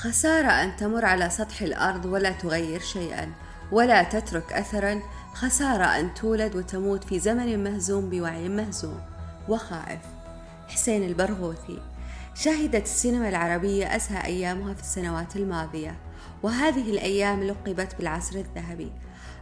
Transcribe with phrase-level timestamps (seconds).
[0.00, 3.32] خسارة أن تمر على سطح الأرض ولا تغير شيئا
[3.72, 5.02] ولا تترك أثرا.
[5.34, 9.00] خسارة أن تولد وتموت في زمن مهزوم بوعي مهزوم.
[9.48, 10.00] وخائف.
[10.68, 11.82] حسين البرغوثي.
[12.34, 15.96] شهدت السينما العربية أسهى أيامها في السنوات الماضية
[16.42, 18.92] وهذه الأيام لقبت بالعصر الذهبي.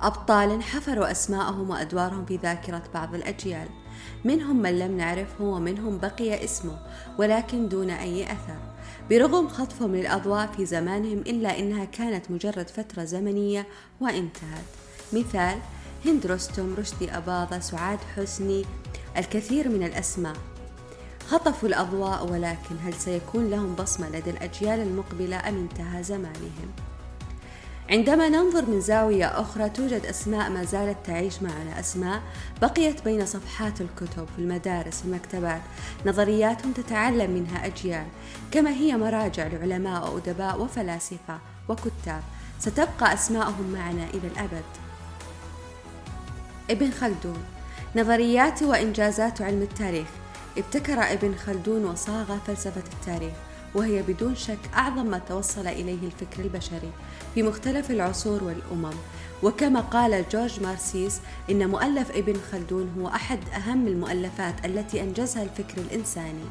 [0.00, 3.68] أبطال حفروا أسماءهم وأدوارهم في ذاكرة بعض الأجيال.
[4.24, 6.78] منهم من لم نعرفه ومنهم بقي اسمه
[7.18, 8.71] ولكن دون أي أثر.
[9.12, 13.66] برغم خطفهم للأضواء في زمانهم إلا إنها كانت مجرد فترة زمنية
[14.00, 14.64] وانتهت
[15.12, 15.58] مثال
[16.04, 18.64] هند رستم رشدي أباظة سعاد حسني
[19.16, 20.36] الكثير من الأسماء
[21.28, 26.72] خطفوا الأضواء ولكن هل سيكون لهم بصمة لدى الأجيال المقبلة أم انتهى زمانهم؟
[27.90, 31.80] عندما ننظر من زاوية أخرى توجد أسماء ما زالت تعيش معنا.
[31.80, 32.22] أسماء
[32.62, 35.60] بقيت بين صفحات الكتب في المدارس في المكتبات.
[36.06, 38.06] نظريات تتعلم منها أجيال
[38.50, 42.22] كما هي مراجع لعلماء وأدباء وفلاسفة وكتاب.
[42.60, 44.64] ستبقى أسماءهم معنا إلى الأبد.
[46.70, 47.44] ابن خلدون.
[47.96, 50.08] نظرياته وإنجازات علم التاريخ.
[50.58, 53.34] ابتكر ابن خلدون وصاغ فلسفة التاريخ.
[53.74, 56.92] وهي بدون شك أعظم ما توصل إليه الفكر البشري
[57.34, 58.94] في مختلف العصور والأمم.
[59.42, 61.20] وكما قال جورج مارسيس
[61.50, 66.44] إن مؤلف ابن خلدون هو أحد أهم المؤلفات التي أنجزها الفكر الإنساني.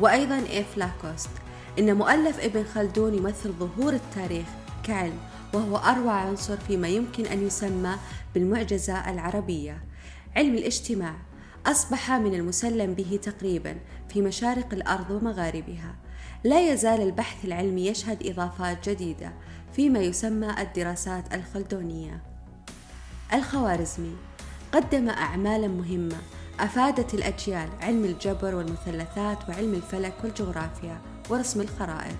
[0.00, 1.30] وأيضا إيف لاكوست
[1.78, 4.46] إن مؤلف ابن خلدون يمثل ظهور التاريخ
[4.84, 5.18] كعلم
[5.54, 7.96] وهو أروع عنصر فيما يمكن أن يسمى
[8.34, 9.84] بالمعجزة العربية.
[10.36, 11.14] علم الاجتماع
[11.66, 13.76] أصبح من المسلم به تقريبا
[14.08, 15.94] في مشارق الأرض ومغاربها.
[16.44, 19.32] لا يزال البحث العلمي يشهد إضافات جديدة
[19.76, 22.22] فيما يسمى الدراسات الخلدونية.
[23.34, 24.16] الخوارزمي
[24.72, 26.16] قدم أعمالا مهمة
[26.60, 32.16] أفادت الأجيال علم الجبر والمثلثات وعلم الفلك والجغرافيا ورسم الخرائط.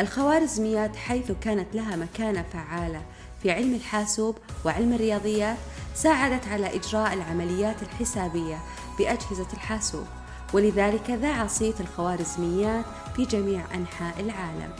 [0.00, 3.02] الخوارزميات حيث كانت لها مكانة فعالة
[3.42, 5.56] في علم الحاسوب وعلم الرياضيات
[5.94, 8.58] ساعدت على إجراء العمليات الحسابية
[8.98, 10.06] بأجهزة الحاسوب.
[10.52, 12.84] ولذلك ذاع صيت الخوارزميات
[13.16, 14.70] في جميع أنحاء العالم.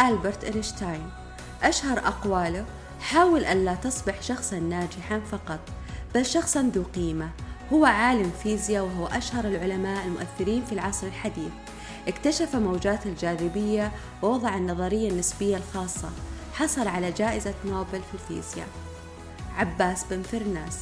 [0.00, 1.10] ألبرت إينشتاين
[1.62, 2.64] أشهر أقواله
[3.00, 5.60] حاول ألا تصبح شخصا ناجحا فقط
[6.14, 7.30] بل شخصا ذو قيمة.
[7.72, 11.52] هو عالم فيزياء وهو أشهر العلماء المؤثرين في العصر الحديث.
[12.08, 16.10] اكتشف موجات الجاذبية ووضع النظرية النسبية الخاصة.
[16.54, 18.68] حصل على جائزة نوبل في الفيزياء.
[19.56, 20.78] عباس بن فرناس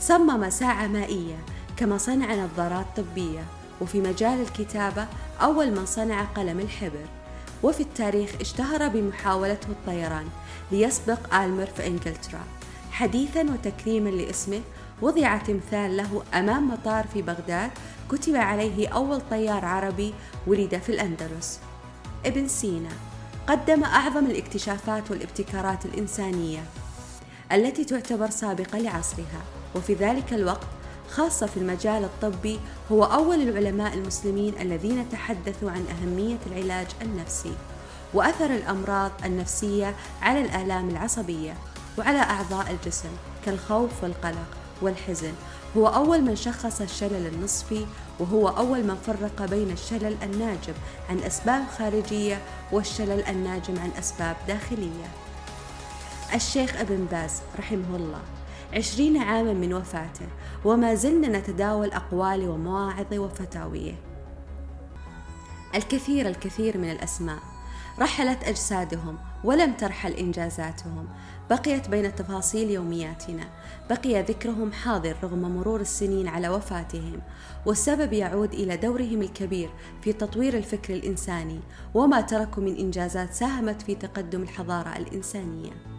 [0.00, 1.36] صمم ساعة مائية.
[1.76, 3.44] كما صنع نظارات طبية
[3.80, 5.06] وفي مجال الكتابة
[5.40, 7.06] أول من صنع قلم الحبر.
[7.62, 10.28] وفي التاريخ اشتهر بمحاولته الطيران
[10.72, 12.40] ليسبق آلمر في إنجلترا.
[12.90, 14.60] حديثا وتكريما لاسمه
[15.02, 17.70] وضع تمثال له أمام مطار في بغداد
[18.10, 20.14] كتب عليه أول طيار عربي
[20.46, 21.60] ولد في الأندلس.
[22.26, 22.92] ابن سينا
[23.46, 26.64] قدم أعظم الاكتشافات والابتكارات الإنسانية
[27.52, 29.42] التي تعتبر سابقة لعصرها.
[29.74, 30.66] وفي ذلك الوقت
[31.10, 32.60] خاصة في المجال الطبي
[32.92, 37.54] هو أول العلماء المسلمين الذين تحدثوا عن أهمية العلاج النفسي.
[38.14, 41.54] وأثر الأمراض النفسية على الآلام العصبية
[41.98, 43.08] وعلى أعضاء الجسم
[43.44, 44.46] كالخوف والقلق
[44.82, 45.32] والحزن.
[45.76, 47.86] هو أول من شخص الشلل النصفي
[48.18, 50.74] وهو أول من فرق بين الشلل الناجم
[51.10, 52.40] عن أسباب خارجية
[52.72, 55.06] والشلل الناجم عن أسباب داخلية.
[56.34, 58.20] الشيخ ابن باز رحمه الله.
[58.74, 60.26] عشرين عاما من وفاته
[60.64, 63.94] وما زلنا نتداول أقواله ومواعظه وفتاوية.
[65.74, 67.38] الكثير الكثير من الأسماء
[67.98, 71.08] رحلت أجسادهم ولم ترحل إنجازاتهم.
[71.50, 73.48] بقيت بين تفاصيل يومياتنا.
[73.90, 77.20] بقي ذكرهم حاضر رغم مرور السنين على وفاتهم.
[77.66, 79.70] والسبب يعود إلى دورهم الكبير
[80.02, 81.60] في تطوير الفكر الإنساني
[81.94, 85.95] وما تركوا من إنجازات ساهمت في تقدم الحضارة الإنسانية.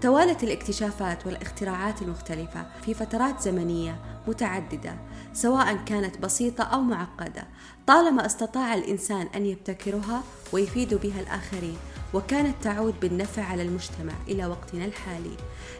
[0.00, 3.96] توالت الاكتشافات والاختراعات المختلفة في فترات زمنية
[4.28, 4.94] متعددة
[5.32, 7.44] سواء كانت بسيطة أو معقدة.
[7.86, 10.22] طالما استطاع الإنسان أن يبتكرها
[10.52, 11.76] ويفيد بها الآخرين
[12.14, 15.36] وكانت تعود بالنفع على المجتمع إلى وقتنا الحالي.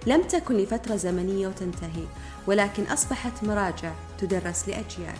[0.06, 2.04] لم تكن لفترة زمنية وتنتهي
[2.46, 5.18] ولكن أصبحت مراجع تدرس لأجيال.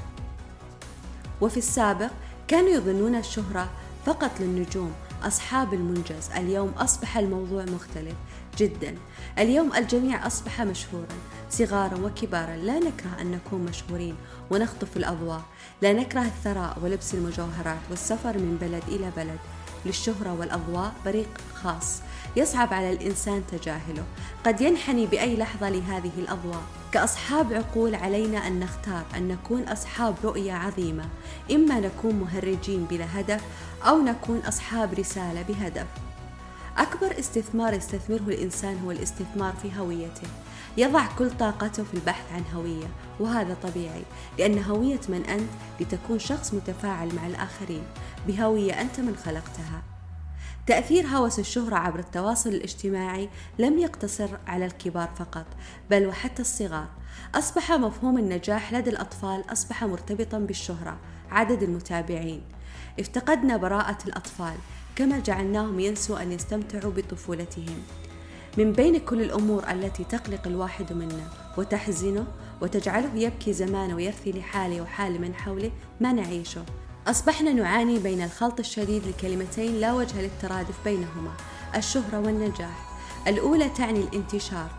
[1.41, 2.11] وفي السابق
[2.49, 3.71] كانوا يظنون الشهرة
[4.07, 4.93] فقط للنجوم
[5.27, 6.31] أصحاب المنجز.
[6.37, 8.15] اليوم أصبح الموضوع مختلف
[8.59, 8.95] جدا.
[9.39, 11.07] اليوم الجميع أصبح مشهورا
[11.51, 12.57] صغارا وكبارا.
[12.57, 14.17] لا نكره أن نكون مشهورين
[14.51, 15.43] ونخطف الأضواء.
[15.83, 19.39] لا نكره الثراء ولبس المجوهرات والسفر من بلد إلى بلد.
[19.87, 22.03] للشهرة والأضواء بريق خاص
[22.37, 24.05] يصعب على الإنسان تجاهله.
[24.47, 26.63] قد ينحني بأي لحظة لهذه الأضواء.
[26.93, 31.05] كأصحاب عقول علينا أن نختار أن نكون أصحاب رؤية عظيمة.
[31.51, 33.43] إما نكون مهرجين بلا هدف
[33.83, 35.87] أو نكون أصحاب رسالة بهدف.
[36.81, 40.29] أكبر استثمار يستثمره الإنسان هو الاستثمار في هويته.
[40.77, 42.87] يضع كل طاقته في البحث عن هوية
[43.21, 44.03] وهذا طبيعي
[44.39, 45.51] لأن هوية من أنت
[45.81, 47.83] لتكون شخص متفاعل مع الآخرين
[48.27, 49.83] بهوية أنت من خلقتها.
[50.67, 53.29] تأثير هوس الشهرة عبر التواصل الاجتماعي
[53.59, 55.47] لم يقتصر على الكبار فقط
[55.91, 56.89] بل وحتى الصغار.
[57.35, 60.97] أصبح مفهوم النجاح لدى الأطفال أصبح مرتبطا بالشهرة
[61.31, 62.43] عدد المتابعين.
[63.01, 64.57] افتقدنا براءة الأطفال.
[64.97, 67.83] كما جعلناهم ينسوا أن يستمتعوا بطفولتهم.
[68.59, 71.29] من بين كل الأمور التي تقلق الواحد منا
[71.59, 72.27] وتحزنه
[72.61, 75.71] وتجعله يبكي زمانه ويرثي لحاله وحال من حوله
[76.01, 76.65] ما نعيشه؟
[77.07, 81.33] أصبحنا نعاني بين الخلط الشديد لكلمتين لا وجه للترادف بينهما
[81.77, 82.91] الشهرة والنجاح.
[83.29, 84.71] الأولى تعني الانتشار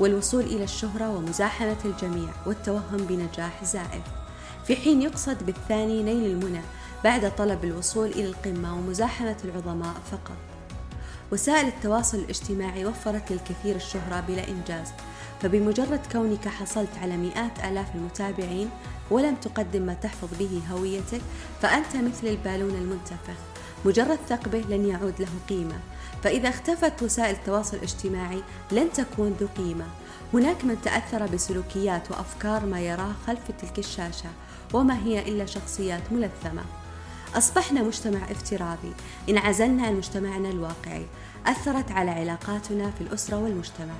[0.00, 4.02] والوصول إلى الشهرة ومزاحمة الجميع والتوهم بنجاح زائف.
[4.66, 6.60] في حين يقصد بالثاني نيل المنى
[7.04, 10.36] بعد طلب الوصول إلى القمة ومزاحمة العظماء فقط.
[11.32, 14.88] وسائل التواصل الاجتماعي وفرت للكثير الشهرة بلا إنجاز
[15.42, 18.70] فبمجرد كونك حصلت على مئات آلاف المتابعين
[19.10, 21.20] ولم تقدم ما تحفظ به هويتك
[21.62, 23.38] فأنت مثل البالون المنتفخ.
[23.84, 25.78] مجرد ثقبه لن يعود له قيمة.
[26.22, 28.42] فإذا اختفت وسائل التواصل الاجتماعي
[28.72, 29.86] لن تكون ذو قيمة.
[30.34, 34.30] هناك من تأثر بسلوكيات وأفكار ما يراه خلف تلك الشاشة
[34.72, 36.64] وما هي إلا شخصيات ملثمة.
[37.34, 38.92] أصبحنا مجتمع افتراضي.
[39.28, 41.06] انعزلنا عن مجتمعنا الواقعي
[41.46, 43.94] أثرت على علاقاتنا في الأسرة والمجتمع.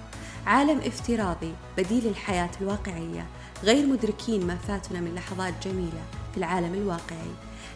[0.46, 3.26] عالم افتراضي بديل الحياة الواقعية.
[3.62, 6.02] غير مدركين ما فاتنا من لحظات جميلة
[6.32, 7.34] في العالم الواقعي.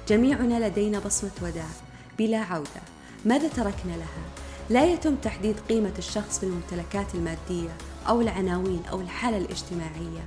[0.08, 1.70] جميعنا لدينا بصمة وداع
[2.18, 2.82] بلا عودة.
[3.24, 4.24] ماذا تركنا لها؟
[4.70, 7.76] لا يتم تحديد قيمة الشخص بالممتلكات المادية
[8.08, 10.24] أو العناوين أو الحالة الاجتماعية.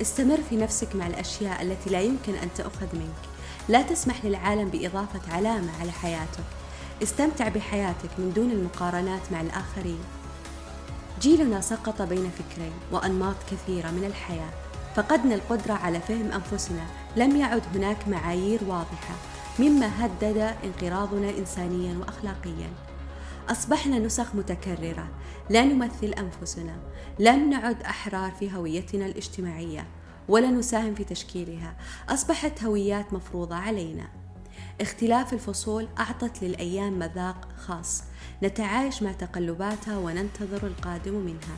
[0.00, 3.31] استمر في نفسك مع الأشياء التي لا يمكن أن تؤخذ منك.
[3.68, 6.44] لا تسمح للعالم بإضافة علامة على حياتك.
[7.02, 10.00] استمتع بحياتك من دون المقارنات مع الآخرين.
[11.20, 14.50] جيلنا سقط بين فكرين وأنماط كثيرة من الحياة
[14.96, 16.86] فقدنا القدرة على فهم أنفسنا.
[17.16, 19.14] لم يعد هناك معايير واضحة
[19.58, 22.70] مما هدد انقراضنا إنسانيا وأخلاقيا.
[23.48, 25.08] أصبحنا نسخ متكررة
[25.50, 26.76] لا نمثل أنفسنا
[27.18, 29.86] لم نعد أحرار في هويتنا الاجتماعية.
[30.28, 31.74] ولا نساهم في تشكيلها.
[32.08, 34.08] أصبحت هويات مفروضة علينا.
[34.80, 38.02] اختلاف الفصول أعطت للأيام مذاق خاص.
[38.42, 41.56] نتعايش مع تقلباتها وننتظر القادم منها.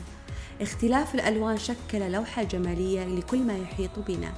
[0.61, 4.33] اختلاف الألوان شكل لوحة جمالية لكل ما يحيط بنا.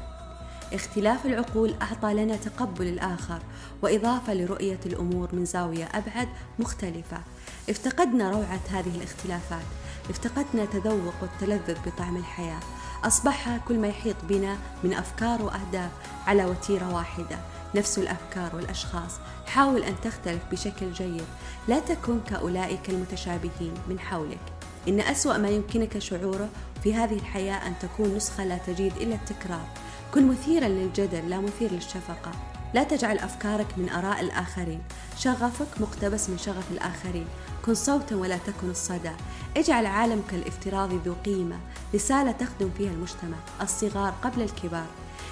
[0.74, 3.39] اختلاف العقول أعطى لنا تقبل الآخر
[3.81, 6.27] وإضافة لرؤية الأمور من زاوية أبعد
[6.59, 7.21] مختلفة.
[7.69, 9.65] افتقدنا روعة هذه الاختلافات.
[10.09, 12.59] افتقدنا تذوق والتلذذ بطعم الحياة.
[13.04, 15.92] أصبح كل ما يحيط بنا من أفكار وأهداف
[16.28, 17.38] على وتيرة واحدة
[17.76, 19.12] نفس الأفكار والأشخاص.
[19.48, 21.26] حاول أن تختلف بشكل جيد.
[21.68, 24.40] لا تكن كأولئك المتشابهين من حولك.
[24.88, 26.50] إن أسوأ ما يمكنك شعوره
[26.84, 29.68] في هذه الحياة أن تكون نسخة لا تجيد إلا التكرار.
[30.14, 32.32] كن مثيرا للجدل لا مثير للشفقة.
[32.74, 34.81] لا تجعل أفكارك من آراء الآخرين.
[35.18, 37.28] شغفك مقتبس من شغف الآخرين.
[37.66, 39.12] كن صوتا ولا تكن الصدى.
[39.58, 41.58] اجعل عالمك الافتراضي ذو قيمة.
[41.96, 43.38] رسالة تخدم فيها المجتمع.
[43.62, 44.88] الصغار قبل الكبار.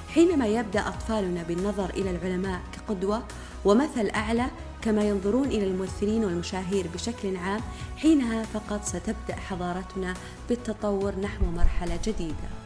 [0.10, 3.24] حينما يبدأ أطفالنا بالنظر إلى العلماء كقدوة
[3.66, 4.48] ومثل أعلى
[4.82, 7.62] كما ينظرون إلى الممثلين والمشاهير بشكل عام
[7.98, 10.14] حينها فقط ستبدأ حضارتنا
[10.50, 12.65] بالتطور نحو مرحلة جديدة.